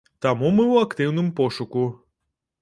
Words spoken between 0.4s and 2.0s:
мы ў актыўным пошуку.